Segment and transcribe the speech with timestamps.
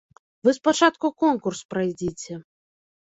[0.47, 2.41] Вы спачатку конкурс прайдзіце.